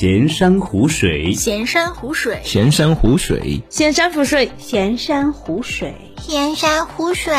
[0.00, 7.34] 闲山湖水，闲山湖水，闲山湖水，闲山湖水，闲山湖水，闲山湖水。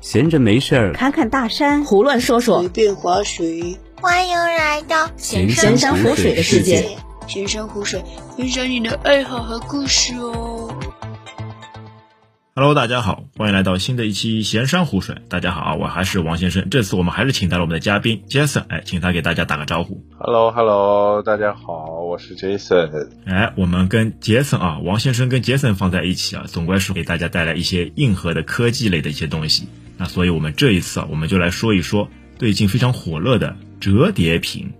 [0.00, 3.76] 闲着没事儿，侃侃大山，胡乱说说，随便划水。
[4.00, 6.88] 欢迎来到闲山湖水的世界。
[7.26, 8.02] 闲山湖水，
[8.34, 10.74] 分享你的爱好和故事哦。
[12.58, 15.16] Hello，大家好，欢迎来到新的一期闲山湖水。
[15.28, 16.70] 大家好，我还是王先生。
[16.70, 20.02] 这次我们还是请到了我们的嘉宾 Jason，哎，请他给大家打个招呼。
[20.16, 23.10] Hello，Hello，大家好，我是 Jason。
[23.26, 29.68] 哎，我们跟杰森啊，王先生跟杰森放在一起啊，总归是给大家带来一些硬核的科技类的一些东西。
[29.98, 34.72] 那所以我们这一次啊，我们就来说一说最近非常火热的折叠屏。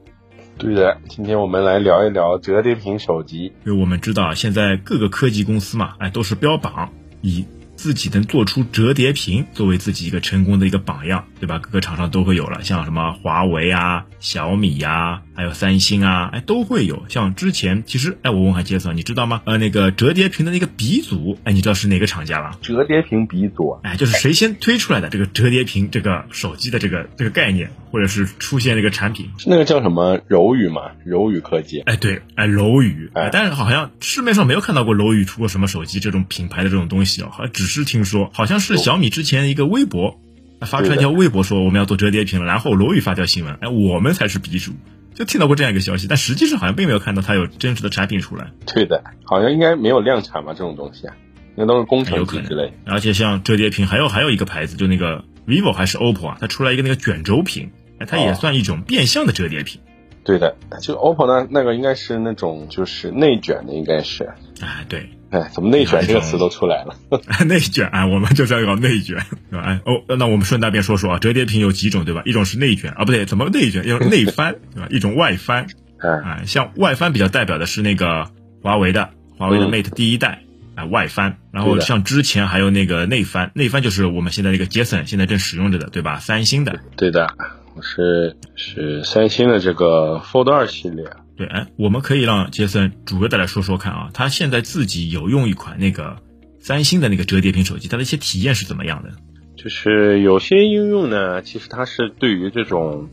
[0.57, 3.53] 对的，今天我们来聊一聊折叠屏手机。
[3.67, 6.91] 因为我们知道啊，现在各个科技公司嘛，哎，都是标榜
[7.21, 7.45] 以
[7.77, 11.59] 自己能做出折叠屏作为自己一个成功的一个榜样，对吧？
[11.59, 17.05] 各个厂商都会有了，像什么华为啊、小米呀，还有三星啊，哎，都会有。
[17.09, 19.43] 像之前其实，哎，我问下杰森，你知道吗？
[19.45, 22.57] 呃，那个折叠屏的那个鼻祖，哎，你知道是哪个厂家吗？
[22.63, 30.93] 折叠屏鼻祖，哎，就是谁先推出来的这个折叠屏这个手机的这个这个概念，或者是出现这个产品，是那个叫什么柔宇嘛？
[31.05, 31.81] 柔宇科技。
[31.81, 40.19] 哎，对，哎，柔宇，哎，但是好像市面上没有看到过柔宇出过什么手机这种品牌的这种东西哦，好像只是听说，好像是小米之前一个微博
[40.63, 44.73] 发出来一条微博说我们要做折叠屏了，然后柔宇发条新闻，哎，我们才是鼻祖，
[45.17, 48.53] 就听到过这样一个消息，但实际上好像并没有看到它有真实的产品出来。
[48.67, 51.17] 对的，好像应该没有量产吧这种东西啊，
[51.55, 52.75] 那都是工程机之类。
[52.85, 59.81] 而且像折叠屏，还有还有一个牌子，就那个 vivo 还是 oppo 啊，它出来一个那个卷轴屏，哎，它也算一种变相的折叠屏。
[60.23, 64.35] 对的，就 oppo 呢，那个应该是那种就是内卷的，应该是。
[64.61, 65.09] 哎，对。
[65.37, 66.95] 哎， 怎么内卷这个词都出来了？
[67.47, 69.17] 内卷啊，我们就是要搞内卷，
[69.51, 69.65] 对吧？
[69.67, 72.23] 哎哦，那我们顺带便说说啊，折叠屏有几种，对吧？
[72.25, 73.87] 一种是内卷啊，不对，怎么内卷？
[73.87, 74.89] 要内翻，对吧？
[74.91, 75.67] 一种外翻，
[76.01, 78.31] 啊，像外翻比较代表的是那个
[78.63, 80.43] 华为的华为的 Mate 第一代
[80.75, 81.39] 啊，外翻。
[81.53, 86.19] 然后像之前还有那个内翻，内翻就是我们现在那个 Jason 现在正使用着的，对吧？
[86.19, 86.81] 三星的。
[86.97, 87.27] 对的，
[87.75, 91.05] 我是是三星的这个 Fold 二系列。
[91.37, 96.17] 对，哎，我们可以让杰森主要的来说说看啊，他现在自己有用一款那个
[96.59, 99.11] 三星的那个折叠屏手机，它的一些体验是怎么样的？
[99.55, 103.11] 就是有些应用呢，其实它是对于这种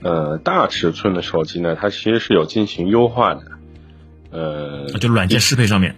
[0.00, 3.42] 呃大尺寸的手机呢，它其实是有进行优化的。
[4.30, 5.96] 呃，就软件适配上面。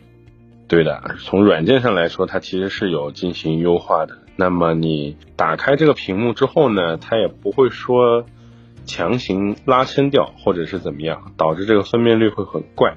[0.67, 4.19] 对的，从软件上来说，它其实是有进行优化的。
[4.35, 8.27] 那么你打开这个屏幕之后呢，它也不会说。
[8.87, 12.95] 强行拉伸掉，或者是怎么样，导致这个分辨率会很怪。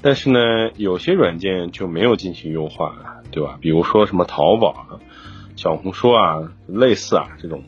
[0.00, 0.38] 但是呢，
[0.76, 3.58] 有些软件就没有进行优化，对吧？
[3.60, 5.00] 比如说什么淘宝啊、
[5.56, 7.64] 小红书啊，类似啊这种。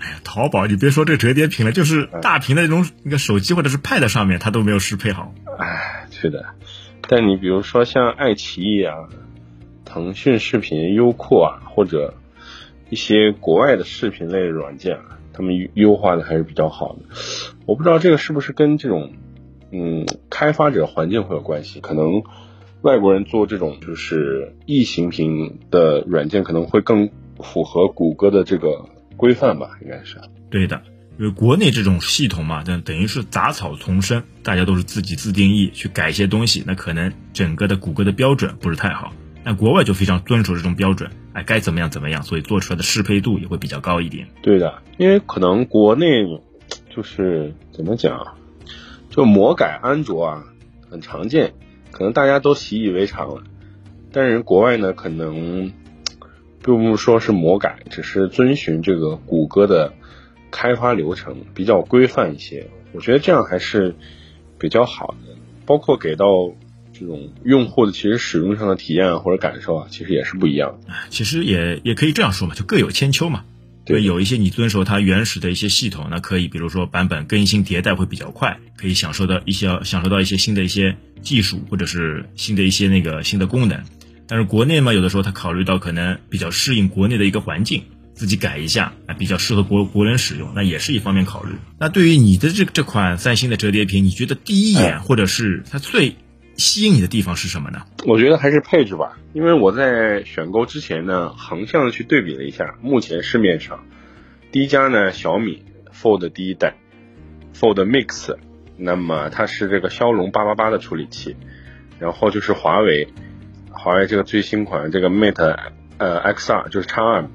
[0.00, 5.34] 哎呀，淘宝，你别说这折叠屏了，就是大屏的那种那个手机或者是 Pad 上面，它都没有适配好。
[5.58, 6.46] 哎，对的。
[7.08, 8.94] 但你比如说像爱奇艺啊、
[9.84, 12.14] 腾讯视频、优酷啊，或者
[12.88, 15.18] 一些国外的视频类软件啊。
[15.40, 17.00] 他们优化的还是比较好的，
[17.64, 19.12] 我不知道这个是不是跟这种，
[19.72, 21.80] 嗯，开发者环境会有关系？
[21.80, 22.22] 可能
[22.82, 27.08] 外国人做这种就是异形屏的软件，可能会更
[27.38, 28.84] 符合谷歌的这个
[29.16, 29.78] 规范吧？
[29.82, 30.18] 应该是。
[30.50, 30.82] 对的，
[31.18, 39.14] 因为国内这种系统嘛，等等于是杂草丛生，大家都是自己自定义去改一些东西，那可能整个的谷歌的标准不是太好。
[39.42, 44.26] 那国外就非常遵守这种标准，哎，该怎么样怎么样，所以做出来的适配度也会比较高一点。
[44.42, 46.24] 对的，因为可能国内
[46.94, 48.36] 就是怎么讲，
[49.10, 50.44] 就魔改安卓啊，
[50.90, 51.52] 很常见，
[51.92, 53.44] 可能大家都习以为常了。
[54.10, 55.72] 但是国外呢，可能
[56.64, 59.92] 并不说是魔改，只是遵循这个谷歌的
[60.50, 62.68] 开发流程比较规范一些。
[62.92, 63.94] 我觉得这样还是
[64.58, 66.26] 比较好的，包括给到。
[67.00, 70.78] 这种用户的其实使用上的体验或者感受啊，其实也是不一样。
[71.08, 73.44] 其实也也可以这样说嘛，就各有千秋嘛。
[73.86, 83.82] 对，有一些你遵守它原始的一些系统，那可以，比如说版本更新迭代会比较快，可以享受到一些享受到一些新的一些技术或者是新的一些那个新的功能。
[84.28, 87.82] 但是国内嘛，有的时候它考虑到可能比较适应国内的一个环境，
[88.14, 91.50] 自己改一下啊，比较适合国国人使用，那也是一方面考虑。
[91.80, 96.14] 那对于你的这这款三星的折叠屏，你觉得第一眼或者是它最
[96.60, 97.82] 吸引你的地方是什么呢？
[98.06, 103.84] 我觉得还是配置吧，因为我在选购之前呢，横向的去对比了一下，目前市面上
[104.52, 106.76] 第一家呢，小米 Fold 第一代
[107.58, 108.36] Fold Mix，
[108.76, 111.34] 那么它是这个骁龙八八八的处理器，
[111.98, 113.08] 然后就是华为，
[113.70, 115.56] 华为这个最新款这个 Mate
[115.98, 117.28] 呃 X2 就是 X 二，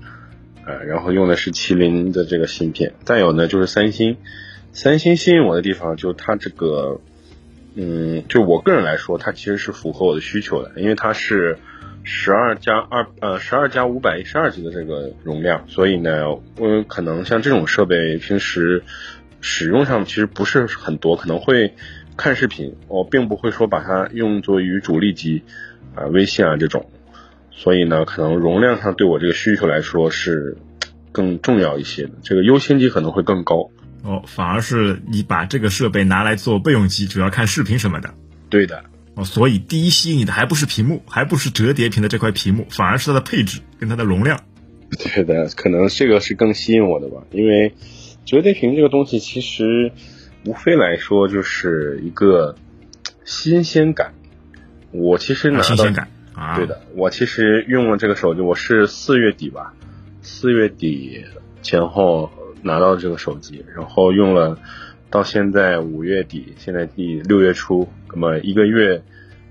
[0.65, 4.17] 呃，然后用的是麒麟的这个芯片，再有呢就是三星，
[4.71, 7.01] 三星吸引我的地方就是它这个。
[7.75, 11.57] 嗯，就我个人来说，它其实是符合我的需求的，因为它是
[12.03, 18.83] 十二加二呃十二加五百一十二 G 的这个容量，所以呢，我可能像这种设备平时
[19.41, 21.73] 使用上其实不是很多，可能会
[22.15, 25.43] 看视频，我并不会说把它用作于主力机
[25.95, 26.89] 啊、微信啊这种，
[27.51, 30.55] 所以呢，可能容量上对我这个需求来说是
[31.11, 33.69] 更重要一些的，这个优先级可能会更高。
[34.05, 38.13] 哦，反而是你把这个设备拿来做备用机，主要看视频什么的。
[38.49, 38.85] 对的，
[39.15, 44.39] 哦，所以第一吸引你的还不是屏幕，还不是折叠屏的这块屏幕，反而是它的配置跟它的容量。
[44.99, 47.73] 对的，可能这个是更吸引我的吧，因为
[48.25, 49.91] 折叠屏这个东西其实
[50.45, 52.55] 无非来说就是一个
[53.23, 54.13] 新鲜感。
[54.91, 59.73] 我其实拿到、新鲜感啊，对的，我其实用了这个手机，我是四月底吧，
[60.21, 61.25] 四月底
[61.63, 62.31] 前后
[62.65, 64.57] 拿到这个手机，然后用了
[65.11, 69.03] 到现在五月底，现在第六月初，那么一个月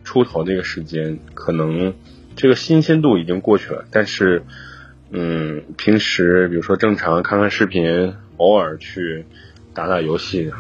[0.02, 1.94] 出头这个时间，可能
[2.34, 4.43] 这个新鲜度已经过去了，但是，
[5.11, 9.25] 嗯，平时比如说正常看看视频，偶尔去
[9.72, 10.52] 打打游戏，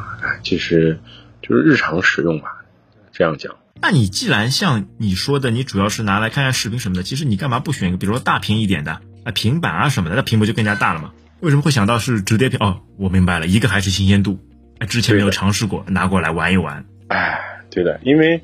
[0.44, 1.00] 其实
[1.42, 2.62] 就是日常使用吧，
[3.10, 3.56] 这样讲。
[3.82, 11.12] 那你既然像你说的，你主要是拿来看看视频什么的，其实你干嘛不选一个，比如说大屏一点的啊，平板啊什么的，那屏幕就更加大了嘛？
[11.44, 12.58] 为什么会想到是折叠屏？
[12.58, 14.38] 哦，我明白了，一个还是新鲜度，
[14.78, 16.86] 哎，之前没有尝试过，拿过来玩一玩。
[17.08, 17.38] 哎，
[17.70, 18.40] 对的，因为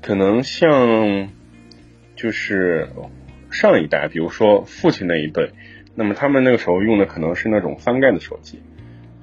[0.00, 1.28] 可能像
[2.14, 2.88] 就是
[3.50, 5.50] 上一代，比如说父亲那一辈，
[5.96, 8.60] 那么他们那个时候用的可能是那种翻盖的手机，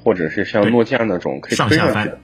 [0.03, 2.19] 或者是像诺基亚那种可以上下翻推上去的，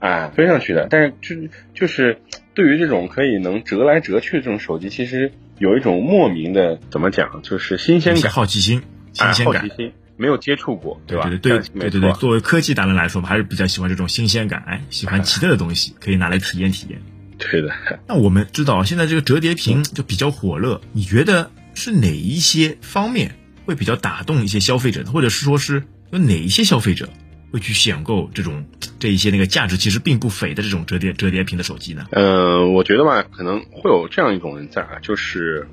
[0.00, 0.88] 哎，推上去的。
[0.90, 1.36] 但是就
[1.74, 2.18] 就是
[2.54, 8.82] 对于这种可以能折来折去的这种手机，其实有一种莫名的怎么讲，就是新鲜感、好奇心、
[9.12, 9.74] 新哎鲜感好奇。
[9.76, 11.00] 心，没有接触过，吧？
[11.06, 17.00] 对对对对对对，作为科技达人来说，我们还是比较喜欢这种新鲜感，哎，喜欢奇特的东西，可以拿来体验体验。
[17.38, 17.72] 对的。
[18.06, 23.34] 那我们知道现在这个折叠屏就比较火热，你觉得是哪一些方面
[23.64, 27.08] 会比较打动一些消费者的，或者是说是有哪一些消费者
[27.50, 28.66] 会去选购这种
[28.98, 32.06] 这一些那个价值其实并不菲的这种折叠折叠屏的手机呢？
[32.12, 35.66] 呃，我觉得吧，可能会有这样一种人在啊，就是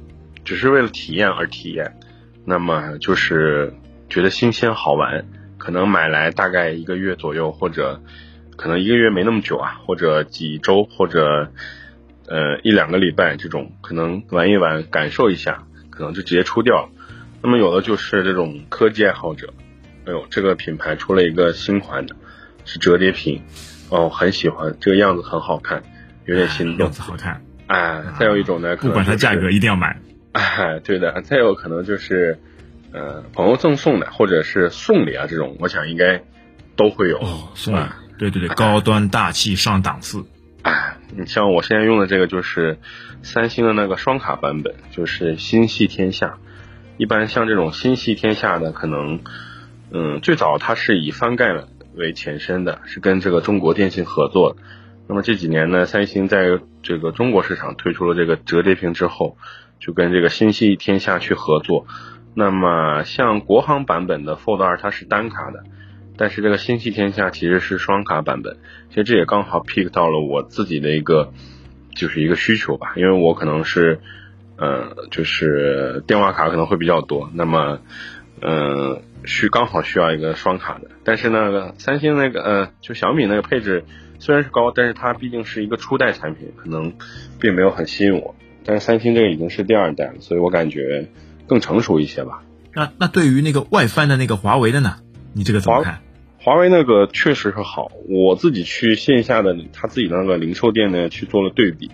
[0.45, 1.93] 只是为了体验而体验，
[2.45, 3.73] 那么就是
[4.09, 5.25] 觉得新鲜好玩，
[5.57, 8.01] 可能买来大概一个月左右，或者
[8.55, 11.51] 可能一个月没那么久啊，或者几周，或者
[12.27, 16.89] 呃一两个礼拜这种，可能玩一玩，感受一下，可能就直接出掉了。
[17.41, 19.53] 那么有的就是这种科技爱好者，
[20.05, 22.15] 哎呦，这个品牌出了一个新款的，
[22.65, 23.41] 是折叠屏，
[23.89, 25.83] 哦，很喜欢，这个样子很好看，
[26.25, 26.91] 有点心动样。
[26.91, 29.99] 子好看，哎，再有一种呢，可能不管它价格一定要买。
[30.31, 32.39] 哎， 对的，再有可能就是，
[32.97, 36.23] 呃，朋友赠送的，或者是送礼啊这种，我想应该
[36.75, 37.19] 都会有。
[37.19, 40.25] 哦，送礼啊，对对对，高端大气上档次。
[40.63, 42.79] 哎，你像我现在用的这个就是
[43.21, 46.39] 三星的那个双卡版本，就是心系天下。
[46.97, 49.19] 一般像这种心系天下的，可能，
[49.91, 51.53] 嗯，最早它是以翻盖
[51.93, 54.59] 为前身的，是跟这个中国电信合作的。
[55.07, 59.37] 那么这几年呢，三星在这个中国市场推出了这个折叠屏之后，
[59.79, 61.85] 就跟这个心系天下去合作。
[62.39, 65.63] 那么像国行版本的 Fold 二它是单卡的，
[66.17, 68.57] 但是这个星系天下其实是双卡版本。
[68.89, 71.33] 其实这也刚好 pick 到了我自己的一个
[71.95, 74.01] 就是一个需求吧，因为我可能是
[74.55, 77.79] 呃就是电话卡可能会比较多，那么
[78.39, 83.83] 呃需刚好需要一个双卡的，但是呢三星那个呃就小米那个配置
[84.19, 86.93] 虽然是高，但是它毕竟是一个初代产品，可能
[87.41, 88.35] 并没有很吸引我。
[88.63, 91.07] 但是三星这个已经是第二代了，所以我感觉
[91.47, 92.43] 更成熟一些吧。
[92.73, 94.97] 那那对于那个外翻的那个华为的呢？
[95.33, 96.01] 你这个怎么看？
[96.39, 101.91] 华为那个确实是好，我自己去线下的他自己的那个零售店呢去做了对比，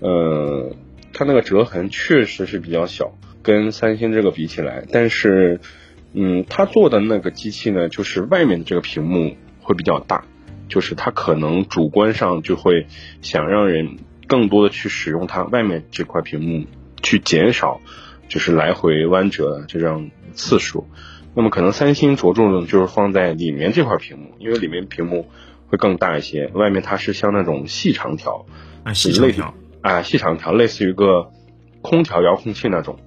[0.00, 0.74] 呃，
[1.12, 5.60] 它那个折痕确实是比较小，跟三星这个比起来，但是，
[6.12, 10.24] 嗯，他做的那个机器呢，就是外面的这个屏幕会比较大，
[10.68, 12.86] 就是它可能主观上就会
[13.22, 13.96] 想让人
[14.26, 16.66] 更多的去使用它外面这块屏幕，
[17.02, 17.80] 去减少
[18.30, 20.86] 就是来回弯折的这样次数。
[21.34, 25.28] 那么可能三星着重的就是放在里面这块屏幕，因为里面屏幕
[25.66, 28.46] 会更大一些，外面它是像那种细长条，
[28.82, 31.30] 啊，细长条，啊，细长条，类似于一个
[31.82, 32.98] 空调遥控器那种，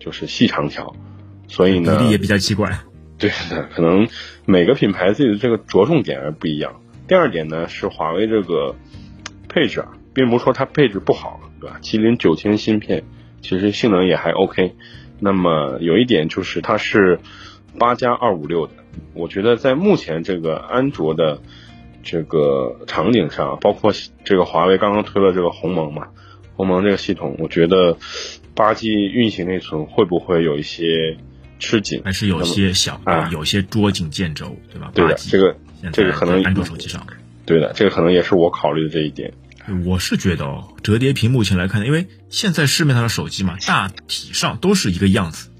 [0.00, 0.94] 就是细长条，
[1.48, 2.70] 所以呢，比例也比较奇怪。
[3.18, 4.08] 对的，可能
[4.44, 6.80] 每个品牌自己的这个着重点而不一样。
[7.08, 8.74] 第二点呢是华为这个
[9.48, 11.78] 配置啊，并不是说它配置不好，对吧？
[11.82, 13.04] 麒麟九千芯片
[13.46, 14.74] 其实性能也还 OK。
[15.20, 17.20] 那么有一点就是它是
[17.78, 18.72] 八加二五六的，
[19.14, 21.40] 我觉得在目前这个安卓的
[22.02, 23.92] 这个场景上，包括
[24.24, 26.08] 这个华为刚刚推了这个鸿蒙嘛，
[26.56, 27.96] 鸿蒙这个系统，我觉得
[28.56, 31.16] 八 G 运行内存会不会有一些
[31.60, 32.02] 吃紧？
[32.04, 34.90] 还是有些小啊有些捉襟见肘，对吧？
[34.92, 35.56] 对的，这个
[35.92, 37.06] 这个可能安卓手机上。
[37.46, 39.32] 对的，这个可能也是我考虑的这一点。
[39.84, 45.50] 我是觉得哦，折叠屏目前来看，因为现在市面上的手机嘛，大体上都是一个样子，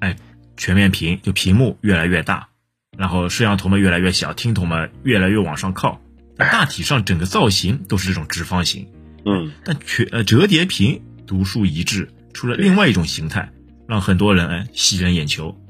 [0.00, 0.16] 哎，
[0.56, 2.48] 全面屏就屏幕越来越大，
[2.96, 6.00] 然后摄像头嘛越来越小，听筒嘛越来越往上靠，
[6.36, 8.88] 大体上整个造型都是这种直方形。
[9.26, 13.52] 嗯，但全呃折叠屏独树一帜，出了另外一种形态，
[13.86, 15.60] 让很多人哎吸人眼球，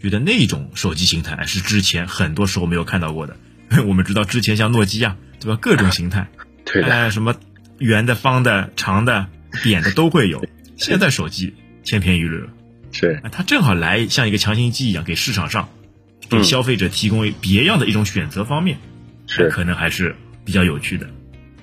[0.00, 3.36] 觉得那种手机形态哎是之前很多时候没有看到过的。
[3.86, 6.28] 我们知道之前像诺基亚对吧，各种形态。
[6.64, 7.34] 对什么
[7.78, 9.26] 圆的、方的、长的、
[9.62, 10.44] 扁的都会有。
[10.76, 12.48] 现在手机千篇一律了，
[12.90, 15.68] 是哎它正好来像一个强心剂一样，给市场上、
[16.30, 18.78] 给嗯消费者提供别样的一种选择方面，
[19.26, 21.06] 是可能还是比较有趣的，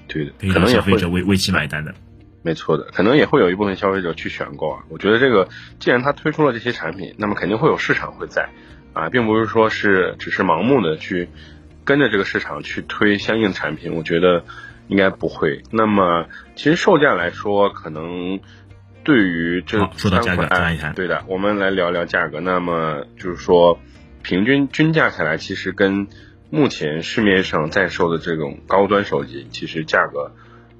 [0.07, 1.95] 对的，可以让消费者为为其买单的。
[2.43, 4.83] 没错的，可能也会有一部分消费者去选购啊。
[4.89, 5.49] 我觉得这个
[5.79, 8.49] 既然他推出了这些产品，那么肯定会有市场会在
[8.93, 11.27] 啊，并不是说是只是盲目的去
[11.83, 13.95] 跟着这个市场去推相应产品。
[13.95, 14.45] 我觉得
[14.87, 15.61] 应该不会。
[15.71, 16.25] 那么
[16.55, 18.39] 其实售价来说，可能
[19.03, 20.47] 对于这说到价格
[20.95, 22.39] 对的，我们来聊聊价格。
[22.39, 23.79] 那么就是说，
[24.21, 26.07] 平均均价下来，其实跟
[26.49, 30.31] 目前市面上在售的这种高端手机，其实价格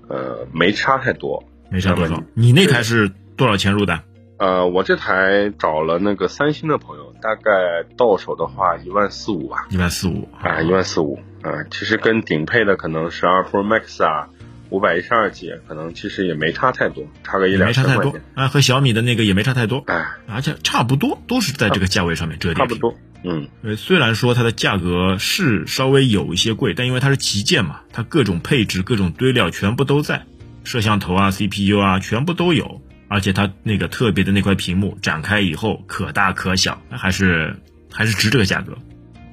[0.08, 1.44] 呃没差太多。
[1.70, 2.24] 没差多少。
[2.34, 4.02] 你那台是多少钱入的？
[4.38, 10.28] 呃，我这台找了那个三星的朋友，大概到手的话一万四五吧，一万四五。
[10.42, 11.20] 啊，一万四五。
[11.42, 14.30] 啊，其实跟顶配的可能十二 Pro Max 啊，
[14.70, 22.56] 五百一十二 G 可能其实也没差太多，差个一也两没差太多千块钱，啊，和小米的那个也没差太多，哎，而且差不多，都是在这个价位上面折叠。
[22.56, 30.26] 差不多，嗯，呃，虽然说它的价格是稍微有一些贵，但因为它是旗舰嘛，它各种配置、各种堆料全部都在，
[30.64, 37.56] 摄像头啊、CPU 啊全部都有，而且它那个特别的那块屏幕展开以后可大可小，还是
[37.92, 38.78] 还是值这个价格。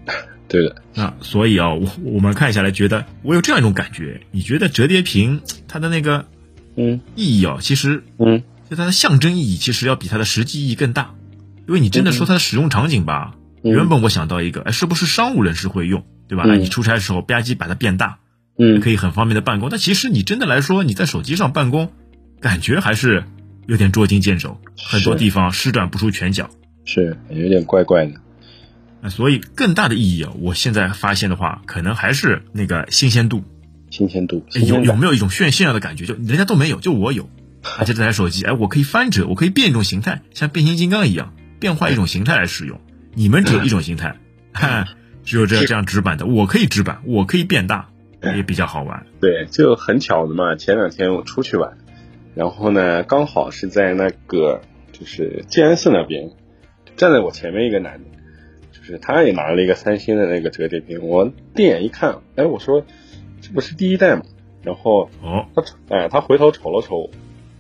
[0.47, 6.27] 对的，那所以啊，我我们看下来觉得，我有这样一种感觉，你觉得折叠屏它的那个
[6.77, 7.01] 嗯。
[7.17, 11.15] 意义啊，其实嗯，就它的象征意义其实要比它的实际意义更大，
[11.67, 13.73] 因为你真的说它的使用场景吧，嗯。
[13.73, 16.45] 原本我想到一个，哎，是不是商务人士会用，对吧？
[16.47, 16.51] 嗯。
[16.53, 18.19] 哎你出差的时候吧唧把它变大，
[18.59, 18.81] 嗯。
[18.81, 19.71] 可以很方便的办公。
[19.71, 21.91] 但其实你真的来说，你在手机上办公，
[22.41, 23.25] 感觉还是
[23.67, 26.51] 有点捉襟见肘，很多地方施展不出拳脚。
[26.85, 28.13] 是有点怪怪的，
[29.01, 33.43] 那所以更大的意义啊，我现在发现的话，可能还是那个新鲜度。
[33.91, 36.05] 新鲜度，哎有有没有一种炫炫耀的感觉？
[36.05, 37.31] 就人家都没有，就我有。
[37.79, 42.79] 而且这台手机，哎，我可以翻折，我可以变一种形态，像变形金刚一样变换一种形态来使用。
[43.15, 44.17] 你们只有一种形态，
[44.53, 44.87] 哈，
[45.25, 47.89] 只有这这样直板的，我可以直板，我可以变大，
[48.37, 49.07] 也比较好玩。
[49.21, 50.57] 对，就很巧的嘛。
[50.57, 51.79] 前两天我出去玩，
[52.35, 54.61] 然后呢，刚好是在那个
[54.93, 56.31] 就是静安寺那边，
[56.97, 58.05] 站在我前面一个男的，
[58.73, 61.01] 就是他也拿了一个三星的那个折叠屏。
[61.03, 62.85] 我定眼一看，哎，我说
[63.41, 64.23] 这不是第一代吗？
[64.63, 65.63] 然后哦，他
[65.95, 67.11] 哎，他回头瞅了瞅我，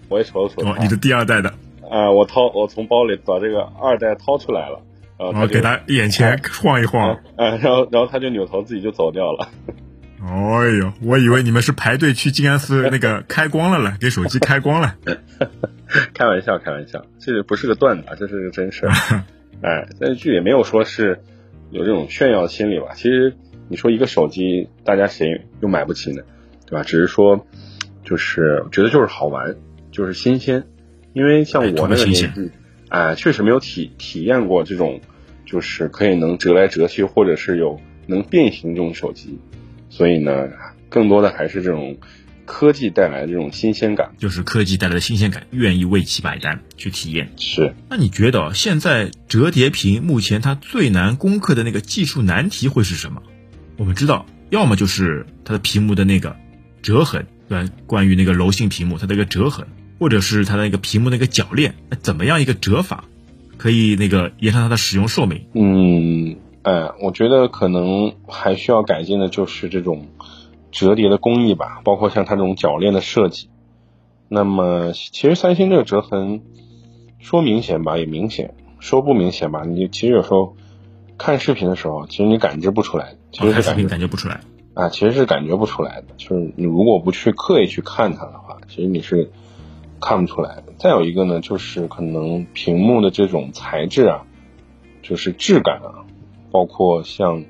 [0.08, 0.70] 我也瞅了瞅他。
[0.70, 1.50] 哦，你的第二代的，
[1.88, 4.80] 啊，我掏我从包里把这个二代掏出来了，
[5.18, 7.20] 然后给他眼前晃一晃啊。
[7.36, 9.48] 啊，然后然后他就扭头自己就走掉了。
[10.26, 14.96] 哎呦，我以为你们是排队去静安寺那个 开光了了，给手机开光了。
[16.14, 18.92] 开玩笑，开玩笑，这不是个段子啊，这是个真事儿。
[19.62, 21.20] 哎，但是也没有说是
[21.70, 22.88] 有这种炫耀心理吧。
[22.94, 23.36] 其实
[23.68, 26.22] 你说一个手机，大家谁又买不起呢？
[26.66, 26.82] 对吧？
[26.82, 27.46] 只是说，
[28.02, 29.54] 就是觉得就是好玩，
[29.90, 30.64] 就是新鲜。
[31.12, 32.50] 因为像哎我那个年纪，
[32.88, 35.00] 哎，确实没有体体验过这种，
[35.44, 39.38] 就是可以能折来折去，或者是有能变形这种手机。
[39.96, 40.48] 所以呢，
[40.88, 41.98] 更多的还是这种
[42.44, 44.10] 科技带来的这种新鲜感。
[44.18, 47.30] 就是科技带来的新鲜感，愿意为其买单去体验。
[47.36, 53.22] 是，那你觉得哦现在折叠屏目前它最难攻克的那个技术难题会是什么？
[53.76, 56.34] 我们知道，要么就是它的屏幕的那个
[56.82, 57.70] 折痕，对吧？
[57.86, 59.68] 关于那个柔性屏幕它的一个折痕，
[60.00, 63.04] 或者是它的那个屏幕那个铰链，那怎么样一个折法
[63.58, 65.46] 可以那个延长它的使用寿命？
[65.54, 70.06] 嗯，哎，我觉得可能还需要改进的就是这种
[70.72, 73.50] 折叠的工艺吧，包括像它这种铰链的设计。
[74.28, 76.40] 那么，其实三星这个折痕
[77.18, 80.56] 说明显吧也明显，说不明显吧，你其实有时候
[81.18, 84.40] 看视频的时候，其实你感知不出来，其实是感觉感觉不出来。
[84.72, 86.06] 啊，其实是感觉不出来的。
[86.16, 89.30] 就是你如果不去刻意去看它的话，其实你是
[90.00, 90.72] 看不出来的。
[90.78, 94.22] 再有一个呢，就是可能屏幕的这种材质啊，
[95.02, 96.02] 就是质感啊，
[96.54, 97.44] 包括像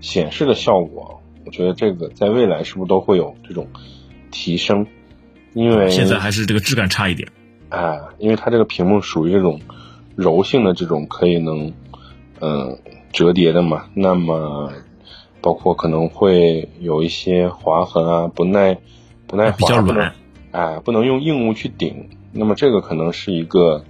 [0.00, 3.68] 显示的效果，我觉得这个在未来是不是都会有这种
[4.30, 4.86] 提升？
[5.52, 7.28] 因为现在还是这个质感差一点。
[7.68, 9.60] 啊，因为它这个屏幕属于这种
[10.14, 11.70] 柔性的这种可以能
[12.40, 12.78] 嗯
[13.12, 14.72] 折叠的嘛，那么
[15.42, 18.78] 包括可能会有一些划痕啊，不耐
[19.26, 20.14] 不耐滑，比较软，
[20.52, 23.84] 哎，不能用硬物去顶，那么这个可能是一个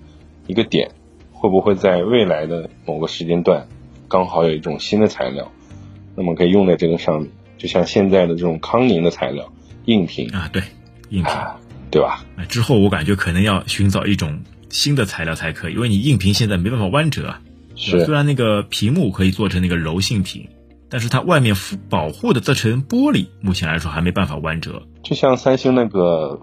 [0.48, 0.90] 一个点，
[1.30, 3.68] 会不会在未来的某个时间段
[4.08, 5.50] 刚好有一种新的材料，
[6.14, 9.52] 那么可以用在这个上面，就像现在的这种康宁的材料
[9.84, 10.62] 硬屏啊，对，
[11.10, 11.32] 硬屏。
[11.88, 12.26] 对吧？
[12.36, 17.40] 哎，之后我感觉可能要寻找一种新的材料才可以，因为你硬屏现在没办法弯折啊。
[17.76, 18.04] 是。
[18.04, 20.48] 虽然那个屏幕可以做成那个柔性屏，
[20.90, 21.54] 但是它外面
[21.88, 24.82] 保护的这层玻璃，目前来说还没办法弯折。
[25.04, 26.40] 就像三星那个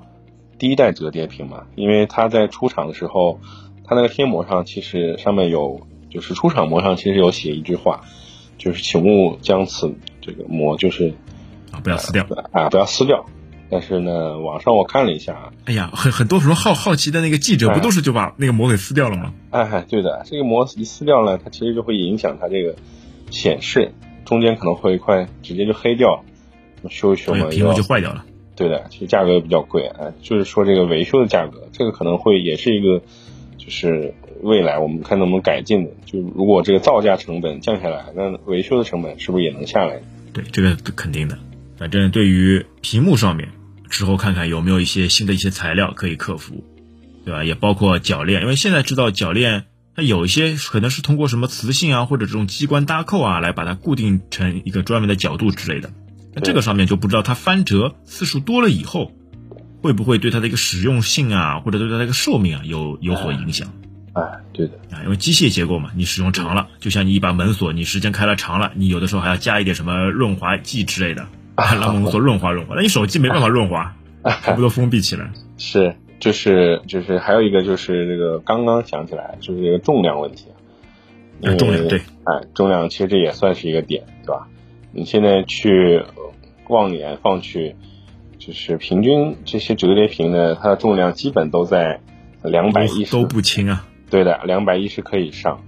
[0.57, 3.41] 第一代折叠屏嘛，因为它在出厂的时候，
[3.83, 8.01] 它那个贴膜上其实上面有，就是出厂膜上其实有写一句话，
[8.57, 11.15] 就是请勿将此这个膜就是
[11.71, 13.25] 啊不要撕掉啊不要撕掉。
[13.69, 19.33] 但是呢，网上我看了一下，哎呀，很很多时候好好奇的那个记者不都是就把那个膜给撕掉了吗？
[19.49, 22.75] 哎，对的，这个膜一撕掉了，它其实就会影响它这个
[23.31, 23.91] 显示，
[24.25, 26.23] 中间可能会一块直接就黑掉，
[26.87, 28.23] 修一修嘛，屏幕就坏掉了。
[28.55, 33.01] 对的，其实价格也比较贵，哎，就是说这个维修的价格，这个可能会也是一个，
[33.63, 35.91] 就是未来我们看能不能改进的。
[36.05, 40.01] 就如果这个造价成本降下来，那维修的成本是不是也能下来？
[40.33, 41.37] 对，这个肯定的。
[41.77, 43.49] 反正对于屏幕上面。
[43.89, 46.63] 之后看看有没有一些新的一些材料可以克服，
[47.25, 47.43] 对吧？
[47.43, 49.65] 也包括铰链，因为现在知道铰链
[49.95, 55.91] 它有一些可能是通过什么磁性啊，或者这种机关搭扣啊，来把它固定成一个专门的角度之类的。
[56.33, 59.11] 那这个上面就不知道它翻折次数多了以后，
[59.83, 63.67] 会不会对它的一个使用性啊，或者对它的一个寿命啊有有所影响？
[64.13, 64.21] 哎，
[64.53, 71.27] 对的啊，因为机械结构嘛，你使用长了，就像你一把门锁，你时间开了长了，你有的时候还要加一点什么润滑剂之类的。
[71.55, 73.93] 让我们做润滑润滑，那你手机没办法润滑，
[74.43, 75.29] 全部都封闭起来。
[75.57, 80.45] 是，就是就是还有一个就是这个刚刚想起来，就是这个重量问题。
[81.57, 84.47] 重量对，哎，重量其实这也算是一个点，对吧？
[84.91, 86.01] 你现在去
[86.69, 87.75] 望眼放去，
[88.45, 92.01] 就是平均这些折叠屏呢，它的重量基本都在
[92.43, 93.87] 两百一十，都不轻啊。
[94.09, 95.61] 对的，两百一十克以上。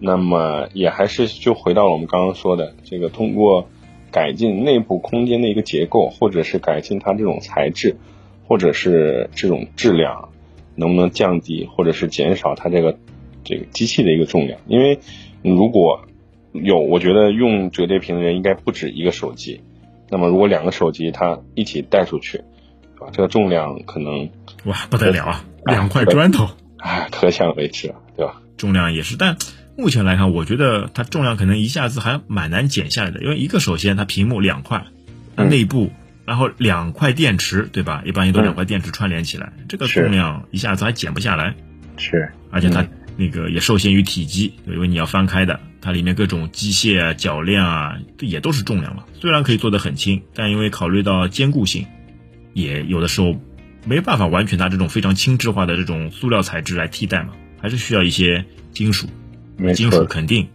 [0.00, 3.68] 那么也还是就回到了我们刚刚说的这个通过。
[4.10, 7.96] 改进内部空间的一个结构，或者是改进它这种材质，
[8.46, 10.30] 或者是这种质量，
[10.76, 12.98] 能不能降低或者是减少它这个
[13.44, 14.58] 这个机器的一个重量？
[14.66, 15.00] 因为
[15.42, 16.06] 如果
[16.52, 19.60] 有，我觉得用折叠屏的人应该不止一个手机。
[20.10, 23.08] 那么如果两个手机它一起带出去，是吧？
[23.12, 24.28] 这个重量可能
[24.64, 28.40] 哇不得了啊，两块砖头啊， 可想而知，对吧？
[28.56, 29.36] 重量也是，但。
[29.80, 34.84] 目前来看，我觉得它重量可能一下子还蛮难减下来的，因为一个首先它屏幕两块，
[35.36, 35.92] 它内部
[36.26, 38.02] 然后两块电池，对吧？
[38.04, 41.54] 一般也都两块电池串联起来，这个重量一下子还减不下来。
[41.96, 42.84] 是，而且它
[43.18, 49.04] 那个也受限于体积，因为你要翻开的，它里面各种机械啊、铰链啊，也都是重量嘛。
[49.20, 51.84] 虽然可以做得很轻，但因为考虑到坚固性，
[52.54, 53.34] 也有的时候
[53.84, 59.08] 没办法完全拿这种非常轻质化的这种塑料材质来替代嘛，还是需要一些金属。
[59.74, 60.46] 金属肯定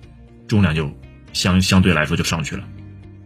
[0.47, 0.89] 重量就
[1.33, 2.63] 相相对来说就上去了，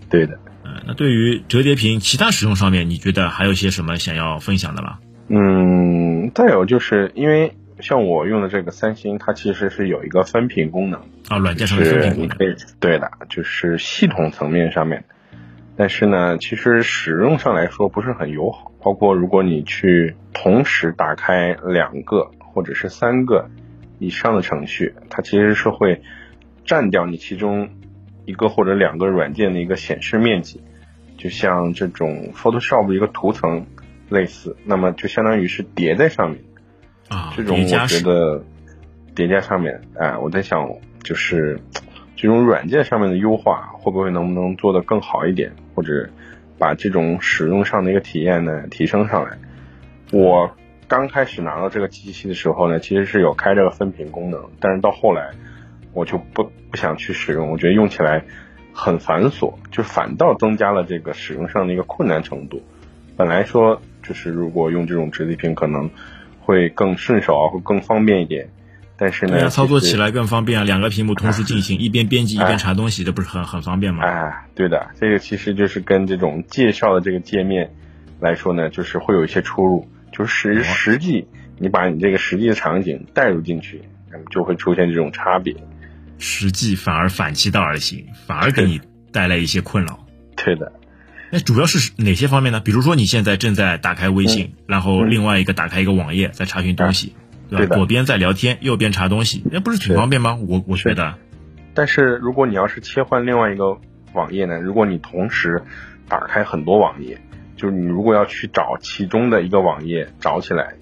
[0.10, 0.40] 对的。
[0.66, 4.98] 嗯，那对于折叠屏其他使用上面，你觉得还有些什么想要分享的吗？
[5.30, 12.38] 嗯，再有就是因为像我用的这个三星，它其实是有一个分屏功能啊，软件上的分屏功能。
[12.80, 15.06] 对的，就是系统层面上面，
[15.76, 18.72] 但是呢，其实使用上来说不是很友好。
[18.82, 23.50] 包括如果你去同时打开两个或者是三个。
[24.00, 26.04] 以上的程序，它其实是会
[26.66, 27.70] 占掉你其中
[28.26, 30.62] 一个或者两个软件的一个显示面积，
[31.18, 33.66] 就像这种 Photoshop 的一个图层
[34.10, 36.42] 类似，那么就相当于是叠在上面
[37.10, 37.34] 啊。
[37.36, 38.44] 这种我觉得
[39.16, 40.70] 叠加上面，哎，我在想
[41.04, 41.60] 就是
[42.16, 46.10] 这种软件上面的优化会不会能不能做得更好一点，或者
[46.58, 49.38] 把这种使用上的一个体验呢提升上来？
[50.12, 50.52] 我。
[50.90, 55.32] 刚开始拿到这个机器的时候呢，其实是有开这个分屏功能，但是到后来
[55.92, 58.24] 我就不不想去使用，我觉得用起来
[58.72, 62.64] 很繁琐，就反倒增加了这个使用上的一个困难程度。
[63.18, 65.90] 本来说就是如果用这种直立屏可能
[66.48, 68.48] 会更顺手啊，会更方便一点，
[68.98, 74.06] 但是呢，操作起来更方便啊，两个屏幕同时进行，一边编辑一边查东西，这不是很很方便吗？
[74.06, 77.70] 哎，对的，这个其实就是跟这种介绍的这个界面
[78.22, 79.86] 来说呢，就是会有一些出入。
[80.10, 81.28] 就是实实际，
[81.60, 85.54] 你把你这个实际的场景带入进去，那么就会出现这种差别。
[86.18, 88.80] 实际反而反其道而行，反而给你
[89.12, 90.00] 带来一些困扰。
[90.38, 90.72] 对的，
[91.30, 92.60] 那主要是哪些方面呢？
[92.60, 97.16] 比如说你现在正在打开微信，然后另外一个打开一个网页在查询东西，
[97.50, 97.66] 对吧？
[97.66, 100.38] 对左边在聊天，右边查东西，那不是挺方便吗？
[100.48, 101.16] 我我觉得，
[101.74, 103.78] 但是如果你要是切换另外一个
[104.14, 105.62] 网页呢，如果你同时
[106.08, 107.20] 打开很多网页，
[107.58, 110.76] 就是你如果要去找其中的一个网页找起来，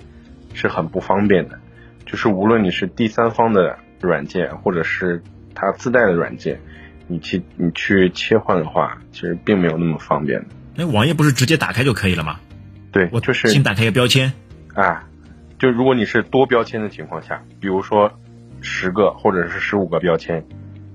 [0.53, 1.59] 是很不方便的。
[2.05, 5.23] 就是无论你是第三方的软件，或者是
[5.55, 6.61] 它自带的软件，
[7.07, 10.45] 你去你去切换的话，其实并没有那么方便的。
[10.75, 12.39] 那网页不是直接打开就可以了吗？
[12.91, 14.33] 对，我就是先打开一个标签，
[14.73, 15.07] 啊，
[15.59, 18.11] 就如果你是多标签的情况下，比如说
[18.61, 20.45] 十个或者是十五个标签，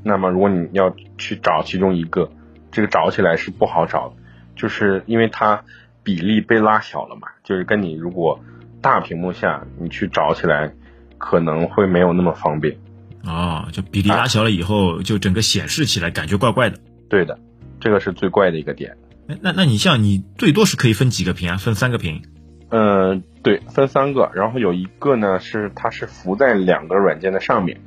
[0.02, 2.30] 那么如果你要去找其中一个，
[2.72, 4.16] 这个找起来是不好找的，
[4.56, 5.62] 就是因为它
[6.02, 8.40] 比例被拉小了嘛，就是跟你如果
[8.80, 10.72] 大屏幕下你去找起来，
[11.18, 12.76] 可能会没有那么方便。
[13.24, 16.78] 哦，就比例拉小了以后，就整个显示起来感觉怪怪的。
[17.08, 17.38] 对的，
[17.80, 18.96] 这个是最怪的一个点。
[19.28, 21.56] 哎那那你像你最多是可以分几个屏啊？
[21.56, 22.22] 分三个屏。
[22.70, 27.80] 嗯，对，分三个，然后有一个呢是它是浮在两个软件的上面。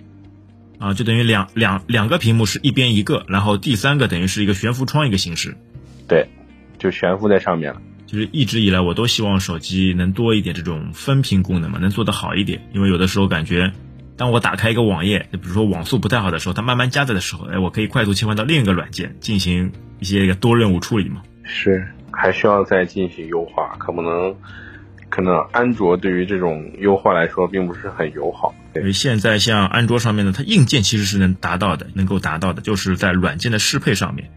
[0.79, 5.55] 啊，就等于两两两个屏幕是一边一个，然后第三个等于是一个悬浮窗一个形式。
[6.07, 6.27] 对，
[6.77, 7.81] 就悬浮在上面了。
[8.05, 12.67] 就是一直以来我都希望手机能多一点这种分屏功能嘛，能做得好一点。
[12.73, 13.71] 因为有的时候感觉，
[14.15, 21.21] 当我打开一个网页，就比如说网速不太好的时候，它慢慢加载的时候，哎，我可以快速切换到另一个软件进行一些多任务处理嘛。
[21.43, 24.35] 是，还需要再进行优化，可能
[25.09, 28.53] 可能安卓对于这种优化来说并不是很友好。
[28.73, 34.31] 对，因为现在像安卓上面呢，它硬件其实是能达到的，能够达到的，就是在软件的适配上面，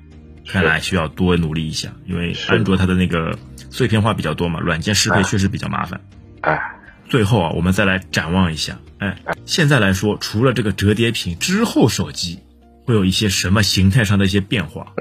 [0.49, 3.39] 看来需要多努力一下，因为安卓它的那个
[3.71, 6.01] 碎片化比较多嘛，软件适配哎确实比较麻烦。
[6.41, 6.61] 哎，
[7.09, 12.40] 最后啊，我们再来展望一下，哎，现在来说，除了这个折叠屏之后，手机
[12.85, 14.92] 会有一些什么形态上的一些变化？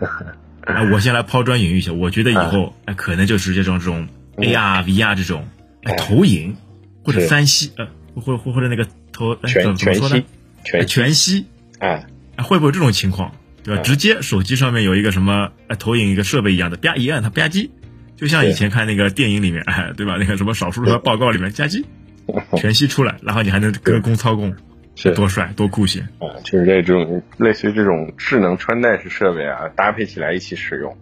[0.64, 5.46] 哎，我先来抛砖引玉一下，我觉得以后哎，可能就是这种这种 AR、VR 这种
[5.98, 6.56] 投影
[7.04, 10.22] 或者三吸，呃，或或或者那个投哎怎全么怎么说呢？
[10.64, 11.46] 全全息，
[11.80, 13.34] 哎，哎，会不会有这种情况？
[13.64, 13.80] 对吧？
[13.80, 13.82] 哎。
[13.82, 17.70] 直接手机上面有一个什么哎投影一个设备一样的，啪一按它吧唧，
[18.22, 20.14] 就像以前看那个电影里面，哎，对吧？
[20.16, 21.84] 那个什么少数派报告里面吧唧，
[22.56, 24.54] 全息出来，然后你还能隔空操控，
[24.94, 26.04] 是多帅多酷炫！
[26.20, 30.96] 啊，就是这种类似于这种智能穿戴式设备啊，搭配起来一起使用。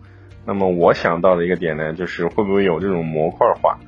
[0.47, 3.79] 那么我想到的一个点呢，就是会不会有这种模块化？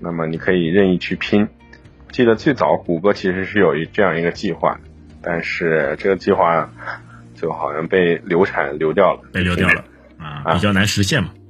[0.00, 1.46] 那么你可以任意去拼。
[2.10, 4.80] 记得最早谷歌其实是有一这样一个计划，
[5.22, 6.68] 但是这个计划
[7.36, 9.84] 就好像被流产流掉了，被流掉了
[10.18, 11.28] 啊，啊比较难实现嘛。
[11.28, 11.43] 啊，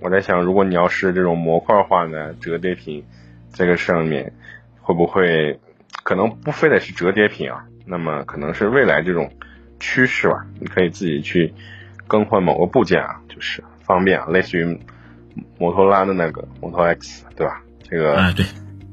[0.00, 3.04] 我在想，如果你要是这种模块化的折叠屏，
[3.52, 4.32] 这个上面
[4.80, 5.58] 会不会
[6.02, 7.64] 可能不非得是折叠屏啊？
[7.86, 9.30] 那么可能是未来这种
[9.78, 11.52] 趋势吧，你可以自己去
[12.06, 14.78] 更换某个部件啊，就是方便啊，类似于
[15.58, 17.62] 摩托拉的那个摩托 X，对吧？
[17.82, 18.46] 这个啊，对，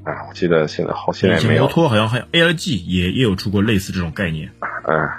[0.04, 4.52] 啊，我记得现在好现在没有，摩托好像还有 LG 也也有出过类似这种概念。
[4.84, 5.10] 嗯，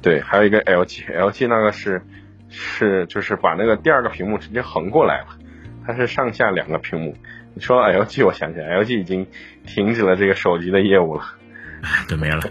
[0.00, 2.02] 对，还有一个 LG，LG 那个是
[2.50, 5.38] 是就是把那个第二个屏幕直接横过来了，
[5.86, 7.16] 它是上下两个屏幕。
[7.54, 9.26] 你说 LG，我想起来，LG 已经
[9.66, 11.34] 停止了这个手机的业务了。
[11.82, 12.42] 哎，都没了。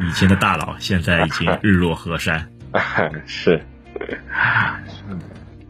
[0.00, 2.48] 以前的大佬现在已经日落河山。
[3.26, 3.60] 是，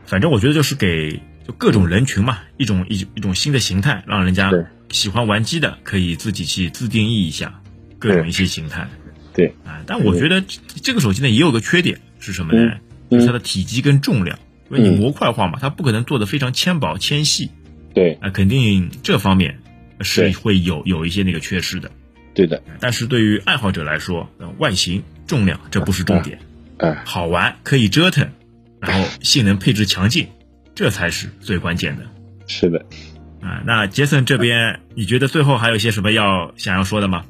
[0.04, 4.50] 反正我觉得就是给就各种人群嘛，一种一一种新的形态，让人家
[4.88, 7.60] 喜欢玩机的可以自己去自定义一下
[7.98, 8.88] 各种一些形态。
[9.34, 12.62] 对，啊，但我觉得这这个手机呢也有个缺点是什么呢？
[12.62, 14.38] 嗯就是它的体积跟重量，
[14.70, 14.98] 因为你嗯。
[14.98, 17.50] 模块化嘛，它不可能做的非常纤薄纤细。
[17.94, 19.60] 对，啊，肯定这方面
[20.00, 21.90] 是会有有一些那个缺失的。
[22.34, 26.40] 对的，但是对于爱好者来说，呃外形、重量这不是重点，
[26.78, 28.28] 哎，好玩可以折腾，
[28.80, 30.26] 然后性能配置强劲，
[30.74, 32.02] 这才是最关键的。
[32.48, 32.84] 是的，
[33.40, 33.62] 啊。
[33.64, 37.24] 那杰森这边，你觉得最后还有一些什么要想要说的吗？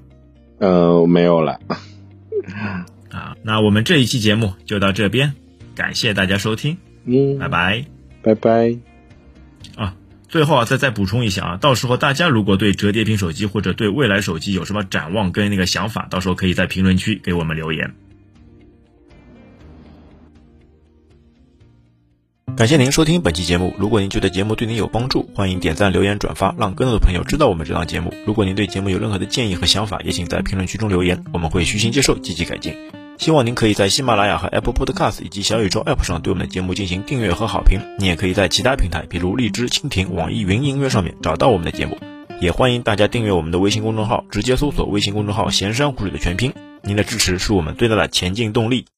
[0.59, 1.61] 呃，没有了，
[3.11, 5.35] 啊，那我们这一期节目就到这边，
[5.75, 7.85] 感谢大家收听，嗯，拜拜。
[8.23, 8.79] 拜拜。
[9.77, 9.97] 啊，
[10.29, 17.95] 最后啊，再再补充一下啊，到时候大家如果对折叠屏手机或者对未来手机有什么展望跟那个想法，到时候可以在评论区给我们留言。
[22.57, 23.75] 感谢您收听本期节目。
[23.79, 28.15] 如果您觉得节目对您有帮助，欢迎点赞、留言、转发，让更多的朋友知道我们这档节目。
[28.27, 33.04] 如果您对节目有任何的建议和想法，也请在评论区中留言，我们会虚心接受，积极改进。
[33.17, 37.79] 希望您可以在喜马拉雅和 Apple Podcast 以及小宇宙 App 上对我们的节目进行订阅和好评。
[37.99, 41.97] 你也可以在其他平台，比如荔枝、蜻蜓、网易云音乐上面找到我们的节目。
[42.41, 46.53] 也欢迎大家订阅我们的微信公众号，直接搜索微信公众号“闲山湖水”的全拼。
[46.83, 48.85] 您的支持是我们最大的前进动力。